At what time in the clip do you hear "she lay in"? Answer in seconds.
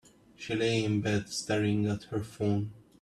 0.35-1.01